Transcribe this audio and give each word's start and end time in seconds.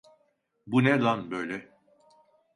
Bu 0.67 0.83
ne 0.83 1.01
lan 1.03 1.31
böyle? 1.31 1.69